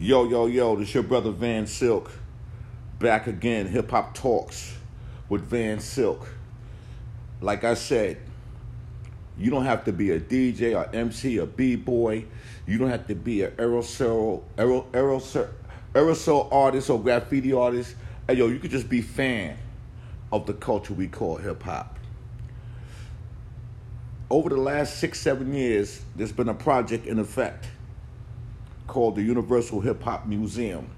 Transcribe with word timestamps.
Yo, 0.00 0.28
yo, 0.28 0.46
yo, 0.46 0.76
this 0.76 0.94
your 0.94 1.02
brother 1.02 1.32
Van 1.32 1.66
Silk. 1.66 2.12
Back 3.00 3.26
again, 3.26 3.66
Hip 3.66 3.90
Hop 3.90 4.14
Talks 4.14 4.76
with 5.28 5.42
Van 5.42 5.80
Silk. 5.80 6.28
Like 7.40 7.64
I 7.64 7.74
said, 7.74 8.18
you 9.36 9.50
don't 9.50 9.64
have 9.64 9.84
to 9.86 9.92
be 9.92 10.12
a 10.12 10.20
DJ 10.20 10.76
or 10.76 10.88
MC 10.94 11.40
or 11.40 11.46
B-boy. 11.46 12.26
You 12.64 12.78
don't 12.78 12.90
have 12.90 13.08
to 13.08 13.16
be 13.16 13.42
an 13.42 13.50
aerosol, 13.56 14.44
aerosol, 14.56 14.86
aerosol, 14.92 15.48
aerosol 15.94 16.52
artist 16.52 16.90
or 16.90 17.02
graffiti 17.02 17.52
artist. 17.52 17.96
Hey, 18.28 18.34
yo, 18.34 18.46
you 18.46 18.60
could 18.60 18.70
just 18.70 18.88
be 18.88 19.02
fan 19.02 19.58
of 20.30 20.46
the 20.46 20.54
culture 20.54 20.94
we 20.94 21.08
call 21.08 21.38
hip 21.38 21.64
hop. 21.64 21.98
Over 24.30 24.50
the 24.50 24.58
last 24.58 24.98
six, 24.98 25.18
seven 25.18 25.52
years, 25.52 26.02
there's 26.14 26.30
been 26.30 26.48
a 26.48 26.54
project 26.54 27.04
in 27.06 27.18
effect 27.18 27.66
called 28.88 29.14
the 29.14 29.22
Universal 29.22 29.80
Hip 29.82 30.02
Hop 30.02 30.26
Museum. 30.26 30.90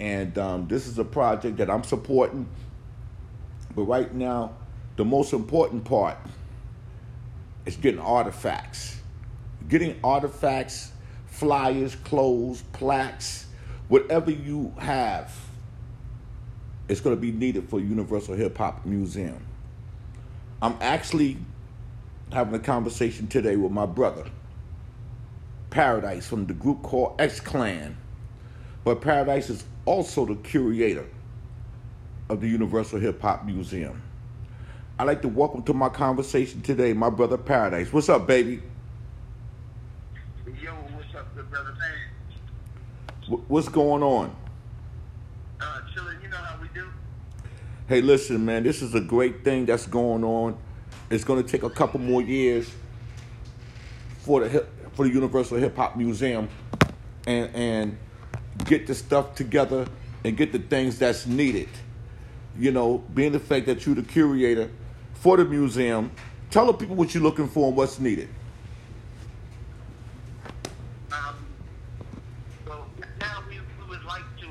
And 0.00 0.36
um, 0.38 0.66
this 0.66 0.88
is 0.88 0.98
a 0.98 1.04
project 1.04 1.58
that 1.58 1.70
I'm 1.70 1.84
supporting. 1.84 2.48
But 3.76 3.84
right 3.84 4.12
now, 4.12 4.56
the 4.96 5.04
most 5.04 5.32
important 5.32 5.84
part 5.84 6.16
is 7.66 7.76
getting 7.76 8.00
artifacts. 8.00 8.96
Getting 9.68 10.00
artifacts, 10.02 10.90
flyers, 11.26 11.94
clothes, 11.94 12.64
plaques, 12.72 13.46
whatever 13.88 14.32
you 14.32 14.74
have 14.78 15.32
it's 16.88 17.00
going 17.00 17.14
to 17.14 17.20
be 17.20 17.32
needed 17.32 17.68
for 17.68 17.80
Universal 17.80 18.34
Hip 18.34 18.56
Hop 18.58 18.84
Museum. 18.86 19.44
I'm 20.60 20.76
actually 20.80 21.36
having 22.32 22.54
a 22.54 22.58
conversation 22.58 23.26
today 23.26 23.56
with 23.56 23.72
my 23.72 23.86
brother, 23.86 24.24
Paradise, 25.70 26.26
from 26.26 26.46
the 26.46 26.54
group 26.54 26.82
called 26.82 27.20
X 27.20 27.40
Clan. 27.40 27.96
But 28.84 29.00
Paradise 29.00 29.50
is 29.50 29.64
also 29.84 30.24
the 30.24 30.36
curator 30.36 31.06
of 32.28 32.40
the 32.40 32.48
Universal 32.48 33.00
Hip 33.00 33.20
Hop 33.22 33.44
Museum. 33.44 34.02
I'd 34.98 35.04
like 35.04 35.22
to 35.22 35.28
welcome 35.28 35.62
to 35.64 35.74
my 35.74 35.88
conversation 35.88 36.60
today 36.62 36.92
my 36.92 37.10
brother 37.10 37.38
Paradise. 37.38 37.92
What's 37.92 38.08
up, 38.08 38.26
baby? 38.26 38.62
Yo, 40.60 40.72
what's 40.72 41.14
up, 41.14 41.34
good 41.36 41.48
brother 41.50 41.74
man? 41.78 43.38
What's 43.46 43.68
going 43.68 44.02
on? 44.02 44.34
Uh, 45.60 45.80
chilling, 45.94 46.20
you 46.22 46.28
know 46.28 46.36
how 46.36 46.60
we 46.60 46.68
do. 46.74 46.88
Hey, 47.88 48.00
listen, 48.00 48.44
man, 48.44 48.62
this 48.62 48.82
is 48.82 48.94
a 48.94 49.00
great 49.00 49.44
thing 49.44 49.66
that's 49.66 49.86
going 49.86 50.24
on. 50.24 50.58
It's 51.10 51.24
going 51.24 51.42
to 51.42 51.48
take 51.48 51.62
a 51.62 51.70
couple 51.70 52.00
more 52.00 52.22
years 52.22 52.70
for 54.20 54.40
the 54.40 54.66
for 54.98 55.04
the 55.06 55.14
Universal 55.14 55.58
Hip 55.58 55.76
Hop 55.76 55.96
Museum 55.96 56.48
and 57.24 57.54
and 57.54 57.98
get 58.64 58.88
the 58.88 58.96
stuff 58.96 59.36
together 59.36 59.86
and 60.24 60.36
get 60.36 60.50
the 60.50 60.58
things 60.58 60.98
that's 60.98 61.24
needed. 61.24 61.68
You 62.58 62.72
know, 62.72 63.04
being 63.14 63.30
the 63.30 63.38
fact 63.38 63.66
that 63.66 63.86
you're 63.86 63.94
the 63.94 64.02
curator 64.02 64.68
for 65.14 65.36
the 65.36 65.44
museum, 65.44 66.10
tell 66.50 66.66
the 66.66 66.72
people 66.72 66.96
what 66.96 67.14
you're 67.14 67.22
looking 67.22 67.46
for 67.46 67.68
and 67.68 67.76
what's 67.76 68.00
needed. 68.00 68.28
Now 71.08 71.36
we, 73.48 73.60
we 73.80 73.90
would 73.90 74.04
like 74.04 74.24
to 74.40 74.48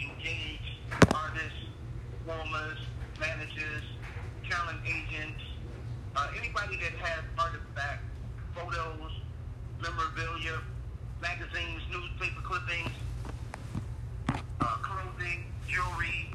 engage 0.00 0.80
artists, 1.14 1.62
performers, 2.26 2.78
managers, 3.20 3.84
talent 4.50 4.80
agents, 4.84 5.40
uh, 6.16 6.26
anybody 6.36 6.76
that 6.78 6.94
has 6.98 7.22
artifacts, 7.38 8.02
photos, 8.56 9.19
memorabilia, 9.82 10.60
magazines, 11.20 11.82
newspaper 11.90 12.40
clippings, 12.42 12.90
uh, 14.60 14.76
clothing, 14.82 15.44
jewelry, 15.66 16.30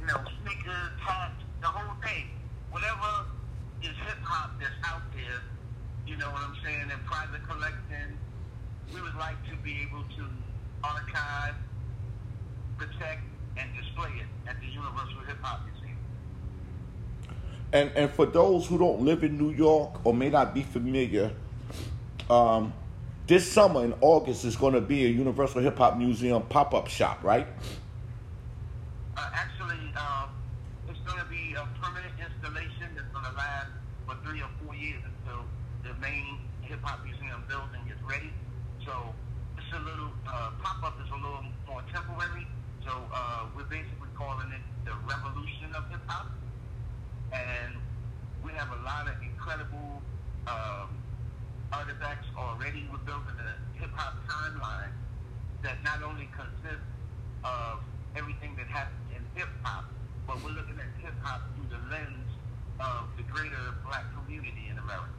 you 0.00 0.06
know, 0.06 0.20
sneakers, 0.42 0.92
hats, 1.00 1.42
the 1.60 1.66
whole 1.66 1.94
thing. 2.02 2.28
Whatever 2.70 3.26
is 3.82 3.96
hip 4.06 4.20
hop 4.22 4.52
that's 4.60 4.72
out 4.84 5.02
there, 5.14 5.40
you 6.06 6.16
know 6.16 6.30
what 6.30 6.42
I'm 6.42 6.56
saying, 6.64 6.90
in 6.90 6.98
private 7.06 7.46
collecting, 7.48 8.18
we 8.94 9.00
would 9.00 9.16
like 9.16 9.36
to 9.48 9.56
be 9.62 9.80
able 9.82 10.04
to 10.16 10.24
archive, 10.84 11.54
protect, 12.76 13.22
and 13.56 13.68
display 13.74 14.10
it 14.20 14.48
at 14.48 14.60
the 14.60 14.66
Universal 14.66 15.20
Hip 15.26 15.38
Hop 15.42 15.60
Museum. 15.64 15.96
And 17.72 17.90
and 17.94 18.10
for 18.10 18.26
those 18.26 18.66
who 18.66 18.78
don't 18.78 19.00
live 19.00 19.22
in 19.22 19.38
New 19.38 19.50
York 19.50 20.04
or 20.04 20.12
may 20.14 20.30
not 20.30 20.54
be 20.54 20.62
familiar, 20.62 21.32
um, 22.30 22.72
this 23.26 23.50
summer 23.50 23.84
in 23.84 23.94
August 24.00 24.44
is 24.44 24.56
going 24.56 24.74
to 24.74 24.80
be 24.80 25.04
a 25.04 25.08
Universal 25.08 25.62
Hip 25.62 25.78
Hop 25.78 25.96
Museum 25.98 26.42
pop 26.42 26.74
up 26.74 26.88
shop, 26.88 27.22
right? 27.22 27.46
Uh, 29.16 29.30
actually, 29.34 29.78
um, 29.96 30.30
it's 30.88 31.00
going 31.00 31.18
to 31.18 31.26
be 31.26 31.54
a 31.54 31.66
permanent 31.82 32.14
installation 32.18 32.94
that's 32.94 33.08
going 33.12 33.24
to 33.24 33.32
last 33.36 33.68
for 34.06 34.16
three 34.24 34.40
or 34.40 34.48
four 34.64 34.74
years 34.74 35.02
until 35.04 35.44
the 35.82 35.94
main 36.00 36.38
hip 36.62 36.78
hop 36.82 37.04
museum 37.04 37.42
building 37.48 37.82
is 37.90 37.98
ready. 38.08 38.30
So 38.86 38.92
it's 39.58 39.66
a 39.74 39.80
little 39.82 40.10
uh, 40.26 40.50
pop 40.62 40.82
up 40.82 40.94
is 41.04 41.10
a 41.10 41.14
little 41.14 41.44
more 41.66 41.82
temporary. 41.92 42.46
So 42.86 42.90
uh, 43.12 43.46
we're 43.56 43.70
basically 43.70 44.08
calling 44.16 44.50
it 44.54 44.62
the 44.84 44.94
revolution 45.06 45.74
of 45.76 45.88
hip 45.90 46.00
hop, 46.06 46.30
and 47.32 47.74
we 48.42 48.52
have 48.52 48.70
a 48.70 48.82
lot 48.82 49.06
of 49.06 49.14
incredible 49.22 50.02
um, 50.46 50.90
artifacts 51.72 52.26
already. 52.36 52.88
We're 52.90 52.98
building 52.98 53.36
a 53.38 53.78
hip 53.78 53.90
hop 53.94 54.14
timeline 54.26 54.92
that 55.70 55.78
not 55.86 56.02
only 56.02 56.26
consists 56.34 56.90
of 57.46 57.78
everything 58.18 58.58
that 58.58 58.66
happens 58.66 59.06
in 59.14 59.22
hip 59.38 59.46
hop, 59.62 59.86
but 60.26 60.34
we're 60.42 60.50
looking 60.50 60.74
at 60.74 60.90
hip 60.98 61.14
hop 61.22 61.46
through 61.54 61.70
the 61.70 61.78
lens 61.94 62.26
of 62.82 63.06
the 63.14 63.22
greater 63.30 63.78
black 63.86 64.02
community 64.18 64.66
in 64.66 64.74
America. 64.82 65.14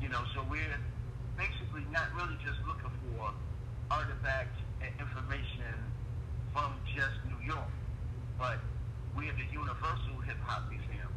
You 0.00 0.08
know, 0.08 0.24
so 0.32 0.40
we're 0.48 0.80
basically 1.36 1.84
not 1.92 2.08
really 2.16 2.40
just 2.40 2.56
looking 2.64 2.88
for 3.12 3.28
artifacts 3.92 4.56
and 4.80 4.88
information 4.96 5.76
from 6.56 6.72
just 6.96 7.20
New 7.28 7.40
York, 7.44 7.76
but 8.40 8.56
we're 9.12 9.36
the 9.36 9.48
Universal 9.52 10.16
Hip 10.24 10.40
Hop 10.48 10.64
Museum, 10.72 11.12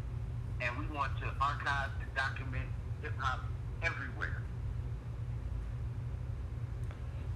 and 0.60 0.76
we 0.76 0.84
want 0.92 1.16
to 1.24 1.28
archive 1.40 1.96
and 2.04 2.12
document 2.20 2.68
hip 3.00 3.16
hop 3.16 3.48
everywhere. 3.80 4.44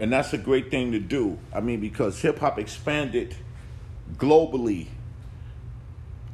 And 0.03 0.11
that's 0.11 0.33
a 0.33 0.37
great 0.37 0.69
thing 0.69 0.91
to 0.91 0.99
do. 0.99 1.39
I 1.55 1.61
mean, 1.61 1.79
because 1.79 2.21
hip 2.21 2.39
hop 2.39 2.59
expanded 2.59 3.37
globally 4.17 4.87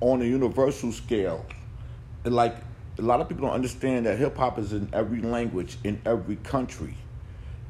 on 0.01 0.23
a 0.23 0.25
universal 0.25 0.91
scale. 0.91 1.45
And 2.25 2.33
like 2.33 2.55
a 2.97 3.03
lot 3.03 3.21
of 3.21 3.29
people 3.29 3.45
don't 3.45 3.53
understand 3.53 4.07
that 4.07 4.17
hip 4.17 4.35
hop 4.37 4.57
is 4.57 4.73
in 4.73 4.89
every 4.91 5.21
language 5.21 5.77
in 5.83 6.01
every 6.03 6.37
country. 6.37 6.97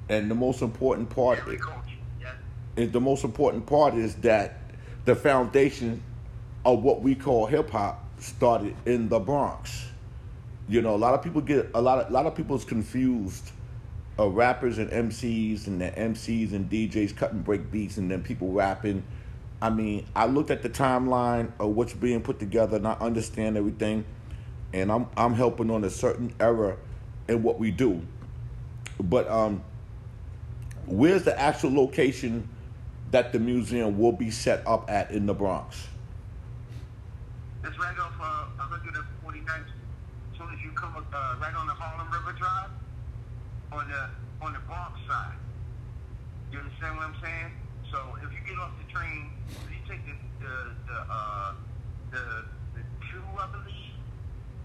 And 0.07 0.31
the 0.31 0.35
most 0.35 0.61
important 0.61 1.09
part 1.09 1.39
yeah. 1.45 2.31
is 2.77 2.91
the 2.91 3.01
most 3.01 3.25
important 3.25 3.65
part 3.65 3.93
is 3.93 4.15
that 4.21 4.57
the 5.03 5.15
foundation 5.15 6.01
of 6.63 6.81
what 6.81 7.01
we 7.01 7.13
call 7.13 7.45
hip 7.45 7.71
hop 7.71 8.05
started 8.19 8.73
in 8.85 9.09
the 9.09 9.19
Bronx. 9.19 9.87
You 10.69 10.81
know, 10.81 10.95
a 10.95 11.01
lot 11.03 11.13
of 11.13 11.21
people 11.21 11.41
get 11.41 11.71
a 11.73 11.81
lot 11.81 11.99
of 11.99 12.09
a 12.09 12.13
lot 12.13 12.25
of 12.25 12.35
people's 12.35 12.63
confused 12.63 13.51
uh, 14.19 14.27
rappers 14.27 14.77
and 14.77 14.89
MCs 14.91 15.67
and 15.67 15.79
the 15.79 15.91
MCs 15.91 16.51
and 16.51 16.69
DJs 16.69 17.15
cutting 17.15 17.41
break 17.41 17.71
beats 17.71 17.97
and 17.97 18.11
then 18.11 18.21
people 18.21 18.51
rapping. 18.51 19.03
I 19.61 19.69
mean, 19.69 20.05
I 20.15 20.25
looked 20.25 20.51
at 20.51 20.61
the 20.61 20.69
timeline 20.69 21.51
of 21.59 21.69
what's 21.69 21.93
being 21.93 22.21
put 22.21 22.39
together 22.39 22.77
and 22.77 22.87
I 22.87 22.93
understand 22.93 23.57
everything, 23.57 24.05
and 24.73 24.91
I'm 24.91 25.07
I'm 25.15 25.33
helping 25.33 25.71
on 25.71 25.83
a 25.83 25.89
certain 25.89 26.33
era 26.39 26.77
in 27.27 27.43
what 27.43 27.59
we 27.59 27.71
do. 27.71 28.01
But 28.99 29.29
um, 29.29 29.63
where's 30.85 31.23
the 31.23 31.39
actual 31.39 31.73
location 31.73 32.49
that 33.11 33.31
the 33.31 33.39
museum 33.39 33.97
will 33.97 34.11
be 34.11 34.31
set 34.31 34.65
up 34.67 34.89
at 34.89 35.11
in 35.11 35.25
the 35.25 35.33
Bronx? 35.33 35.87
It's 37.63 37.77
right 37.77 37.97
off 37.99 38.13
uh, 38.21 38.63
149th. 38.63 39.47
As 39.47 40.37
soon 40.37 40.53
as 40.53 40.61
you 40.63 40.71
come 40.71 40.95
uh, 40.95 41.35
right 41.41 41.53
on 41.53 41.67
the 41.67 41.73
Harlem 41.73 42.11
River 42.11 42.37
Drive, 42.37 42.69
on 43.71 43.87
the 43.87 44.09
on 44.45 44.53
the 44.53 44.59
Bronx 44.65 44.97
side. 45.07 45.37
You 46.51 46.59
understand 46.59 46.97
what 46.97 47.05
I'm 47.05 47.19
saying? 47.21 47.51
So 47.91 47.97
if 48.23 48.29
you 48.33 48.41
get 48.45 48.57
off 48.57 48.73
the 48.81 48.87
train, 48.91 49.29
if 49.49 49.69
you 49.69 49.81
take 49.85 50.01
the 50.05 50.15
the 50.41 50.55
the 50.89 50.99
uh, 51.09 51.53
the, 52.11 52.23
the 52.73 52.83
two, 53.09 53.21
I 53.37 53.45
believe, 53.53 53.93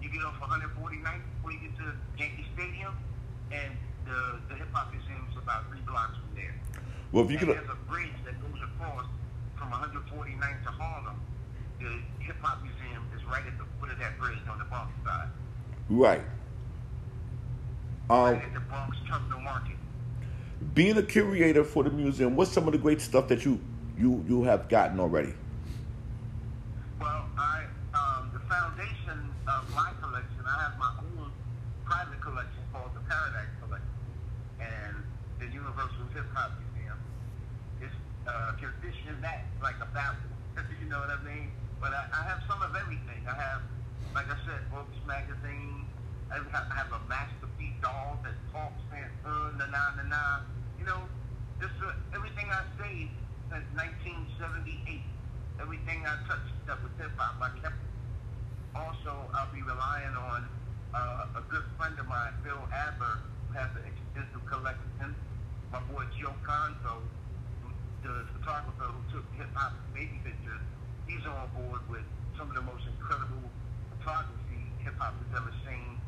you 0.00 0.08
get 0.08 0.24
off 0.24 0.40
149th 0.40 1.20
before 1.36 1.52
you 1.52 1.60
get 1.60 1.76
to 1.76 1.92
Yankee 2.16 2.46
Stadium, 2.56 2.96
and 3.52 3.76
the 4.08 4.40
the 4.48 4.54
hip 4.56 4.68
hop 4.72 4.92
museum 4.92 5.26
is 5.32 5.36
about 5.36 5.68
three 5.68 5.84
blocks 5.84 6.16
from 6.16 6.32
there. 6.36 6.54
Well, 7.12 7.24
if 7.24 7.30
you 7.30 7.38
and 7.38 7.48
could, 7.48 7.56
there's 7.60 7.76
a 7.76 7.82
bridge 7.90 8.16
that 8.24 8.40
goes 8.40 8.60
across 8.64 9.04
from 9.56 9.68
149th 9.70 10.64
to 10.64 10.72
Harlem. 10.72 11.20
The 11.80 12.00
hip 12.24 12.36
hop 12.40 12.64
museum 12.64 13.04
is 13.12 13.24
right 13.28 13.44
at 13.44 13.56
the 13.60 13.68
foot 13.80 13.92
of 13.92 13.98
that 13.98 14.16
bridge 14.18 14.40
on 14.48 14.58
the 14.58 14.64
Bronx 14.64 14.92
side. 15.04 15.28
right. 15.88 16.24
Um, 18.10 18.34
right 18.34 18.42
at 18.42 18.52
the 18.52 18.60
Bronx 18.60 18.96
Terminal 19.08 19.40
Market. 19.40 19.76
being 20.74 20.96
a 20.98 21.02
curator 21.02 21.64
for 21.64 21.84
the 21.84 21.90
museum, 21.90 22.36
what's 22.36 22.52
some 22.52 22.66
of 22.66 22.72
the 22.72 22.78
great 22.78 23.00
stuff 23.00 23.28
that 23.28 23.44
you 23.44 23.60
you 23.96 24.24
you 24.28 24.42
have 24.42 24.68
gotten 24.68 25.00
already? 25.00 25.32
Well, 27.00 27.24
I 27.38 27.64
um, 27.94 28.30
the 28.34 28.40
foundation 28.40 29.32
of 29.48 29.64
my 29.74 29.90
collection, 30.02 30.44
I 30.46 30.62
have 30.68 30.78
my 30.78 30.92
own 31.00 31.32
private 31.86 32.20
collection 32.20 32.60
called 32.72 32.90
the 32.94 33.00
Paradise 33.08 33.48
Collection, 33.64 33.96
and 34.60 34.96
the 35.40 35.46
Universal 35.46 36.04
Hip 36.12 36.26
Hop 36.34 36.52
Museum. 36.60 36.98
It's 37.80 37.94
uh, 38.28 38.52
conditioned 38.60 39.24
that 39.24 39.44
like 39.62 39.76
a 39.80 39.86
Bible. 39.96 40.28
you 40.82 40.88
know 40.90 41.00
what 41.00 41.08
I 41.08 41.22
mean? 41.24 41.50
But 41.80 41.92
I, 41.94 42.04
I 42.12 42.22
have 42.28 42.42
some 42.48 42.60
of 42.60 42.76
everything. 42.76 43.24
I 43.26 43.32
have, 43.34 43.62
like 44.14 44.26
I 44.28 44.36
said, 44.44 44.60
books, 44.70 44.92
magazines. 45.06 45.88
I 46.30 46.36
have, 46.52 46.92
a 46.92 47.00
Master 47.08 47.48
P 47.58 47.72
doll 47.82 48.18
that 48.24 48.34
talks 48.52 48.80
and 48.92 49.10
uh, 49.24 49.50
na 49.58 49.66
na 49.66 49.82
na 49.96 50.02
na. 50.08 50.22
You 50.78 50.86
know, 50.86 51.02
just 51.60 51.74
uh, 51.84 51.92
everything 52.14 52.48
I 52.50 52.64
saved 52.80 53.12
since 53.50 53.68
1978. 53.76 55.02
Everything 55.60 56.02
I 56.02 56.18
touched 56.26 56.54
that 56.66 56.82
was 56.82 56.90
hip 56.98 57.14
hop, 57.16 57.38
I 57.38 57.54
kept. 57.60 57.78
Also, 58.74 59.14
I'll 59.34 59.52
be 59.54 59.62
relying 59.62 60.16
on 60.18 60.48
uh, 60.94 61.38
a 61.38 61.42
good 61.46 61.62
friend 61.78 61.94
of 61.98 62.06
mine, 62.06 62.34
Bill 62.42 62.58
Adler, 62.74 63.22
who 63.46 63.54
has 63.54 63.70
an 63.78 63.86
extensive 63.86 64.42
collection. 64.50 65.14
My 65.70 65.80
boy 65.90 66.04
Joe 66.18 66.34
Conzo, 66.42 67.02
the 68.02 68.26
photographer 68.38 68.90
who 68.90 69.00
took 69.14 69.26
hip 69.38 69.50
hop 69.54 69.74
baby 69.94 70.18
pictures, 70.22 70.62
he's 71.06 71.22
on 71.26 71.50
board 71.54 71.82
with 71.88 72.06
some 72.38 72.50
of 72.50 72.54
the 72.54 72.62
most 72.62 72.82
incredible 72.86 73.46
photography 73.98 74.62
hip 74.82 74.94
hop 74.98 75.14
has 75.14 75.40
ever 75.42 75.54
seen. 75.66 75.98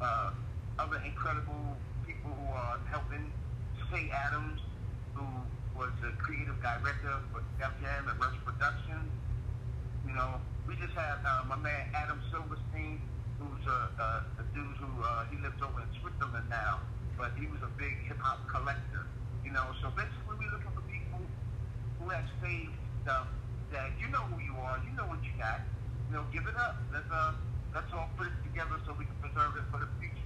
Uh, 0.00 0.30
other 0.78 0.98
incredible 1.24 1.72
people 2.04 2.36
who 2.36 2.52
are 2.52 2.76
helping. 2.92 3.32
Cey 3.88 4.12
Adams, 4.12 4.60
who 5.16 5.24
was 5.72 5.88
the 6.04 6.12
creative 6.20 6.52
director 6.60 7.16
for 7.32 7.40
Def 7.56 7.72
Jam 7.80 8.12
and 8.12 8.20
Rush 8.20 8.36
Productions. 8.44 9.08
You 10.04 10.12
know, 10.12 10.36
we 10.68 10.76
just 10.76 10.92
had 10.92 11.24
uh, 11.24 11.48
my 11.48 11.56
man 11.56 11.88
Adam 11.96 12.20
Silverstein, 12.28 13.00
who's 13.40 13.64
a, 13.64 13.80
a, 13.96 14.08
a 14.36 14.44
dude 14.52 14.76
who 14.76 14.92
uh, 15.00 15.24
he 15.32 15.40
lives 15.40 15.56
over 15.64 15.80
in 15.80 15.88
Switzerland 15.96 16.44
now, 16.52 16.84
but 17.16 17.32
he 17.40 17.48
was 17.48 17.64
a 17.64 17.72
big 17.80 17.96
hip 18.04 18.20
hop 18.20 18.44
collector. 18.44 19.08
You 19.48 19.56
know, 19.56 19.64
so 19.80 19.88
basically 19.96 20.36
we're 20.36 20.52
looking 20.52 20.76
for 20.76 20.84
people 20.92 21.24
who 22.04 22.12
have 22.12 22.28
saved 22.44 22.76
stuff 23.00 23.32
that 23.72 23.96
you 23.96 24.12
know 24.12 24.28
who 24.28 24.44
you 24.44 24.52
are, 24.60 24.76
you 24.84 24.92
know 24.92 25.08
what 25.08 25.24
you 25.24 25.32
got. 25.40 25.64
You 26.12 26.20
know, 26.20 26.24
give 26.36 26.44
it 26.44 26.56
up. 26.60 26.84
Let's 26.92 27.08
uh, 27.08 27.32
let's 27.72 27.88
all 27.96 28.12
put 28.20 28.28
it 28.28 28.36
together 28.44 28.76
so 28.84 28.92
we 28.92 29.08
can 29.08 29.16
preserve 29.24 29.56
it 29.56 29.64
for 29.72 29.80
the 29.80 29.88
future. 29.96 30.23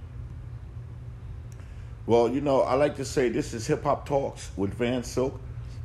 Well, 2.09 2.27
you 2.27 2.41
know, 2.41 2.61
I 2.61 2.73
like 2.73 2.95
to 2.95 3.05
say 3.05 3.29
this 3.29 3.53
is 3.53 3.67
Hip 3.67 3.83
Hop 3.83 4.07
Talks 4.07 4.49
with 4.57 4.73
Van 4.73 5.03
Silk. 5.03 5.39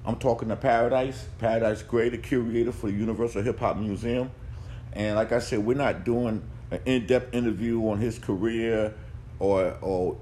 I'm 0.06 0.16
talking 0.16 0.48
to 0.48 0.56
Paradise, 0.56 1.26
Paradise 1.38 1.82
Gray, 1.82 2.08
the 2.08 2.16
curator 2.16 2.72
for 2.72 2.86
the 2.86 2.96
Universal 2.96 3.42
Hip 3.42 3.58
Hop 3.58 3.76
Museum. 3.76 4.30
And 4.94 5.16
like 5.16 5.32
I 5.32 5.38
said, 5.38 5.58
we're 5.58 5.76
not 5.76 6.02
doing 6.02 6.42
an 6.70 6.80
in-depth 6.86 7.34
interview 7.34 7.86
on 7.90 7.98
his 7.98 8.18
career 8.18 8.94
or, 9.38 9.76
or 9.82 10.16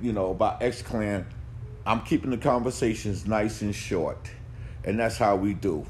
you 0.00 0.12
know, 0.12 0.32
about 0.32 0.64
X 0.64 0.82
Clan. 0.82 1.24
I'm 1.86 2.00
keeping 2.00 2.30
the 2.30 2.38
conversations 2.38 3.24
nice 3.24 3.62
and 3.62 3.72
short, 3.72 4.28
and 4.82 4.98
that's 4.98 5.16
how 5.16 5.36
we 5.36 5.54
do. 5.54 5.86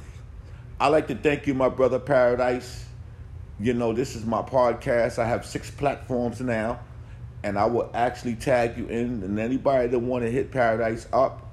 I'd 0.78 0.88
like 0.88 1.08
to 1.08 1.14
thank 1.14 1.46
you, 1.46 1.54
my 1.54 1.70
brother 1.70 1.98
Paradise. 1.98 2.84
You 3.58 3.72
know, 3.72 3.94
this 3.94 4.16
is 4.16 4.26
my 4.26 4.42
podcast. 4.42 5.18
I 5.18 5.24
have 5.24 5.46
six 5.46 5.70
platforms 5.70 6.42
now 6.42 6.80
and 7.46 7.56
I 7.56 7.64
will 7.66 7.88
actually 7.94 8.34
tag 8.34 8.76
you 8.76 8.88
in. 8.88 9.22
And 9.22 9.38
anybody 9.38 9.86
that 9.86 9.98
want 10.00 10.24
to 10.24 10.30
hit 10.30 10.50
Paradise 10.50 11.06
up, 11.12 11.48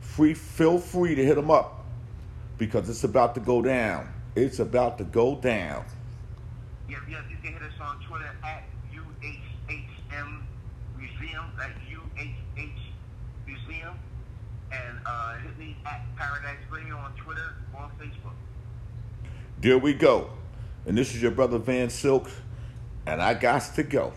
free, 0.00 0.34
feel 0.34 0.78
free 0.78 1.14
to 1.14 1.24
hit 1.24 1.36
them 1.36 1.50
up 1.50 1.82
because 2.58 2.90
it's 2.90 3.04
about 3.04 3.34
to 3.36 3.40
go 3.40 3.62
down. 3.62 4.12
It's 4.36 4.58
about 4.58 4.98
to 4.98 5.04
go 5.04 5.36
down. 5.36 5.86
Yeah, 6.90 6.98
yeah, 7.08 7.22
you 7.30 7.36
can 7.42 7.54
hit 7.54 7.62
us 7.62 7.72
on 7.80 8.04
Twitter 8.06 8.30
at 8.44 8.64
UHHM 8.92 10.42
Museum, 10.98 11.44
at 11.58 11.70
UHH 11.88 12.70
Museum, 13.46 13.94
and 14.70 14.98
uh, 15.06 15.38
hit 15.38 15.58
me 15.58 15.74
at 15.86 16.02
Paradise 16.16 16.58
Radio 16.70 16.96
on 16.96 17.14
Twitter 17.14 17.54
or 17.72 17.80
on 17.80 17.90
Facebook. 17.98 18.34
There 19.62 19.78
we 19.78 19.94
go. 19.94 20.32
And 20.84 20.98
this 20.98 21.14
is 21.14 21.22
your 21.22 21.30
brother 21.30 21.56
Van 21.56 21.88
Silk, 21.88 22.30
and 23.06 23.22
I 23.22 23.32
got 23.32 23.62
to 23.76 23.82
go. 23.82 24.12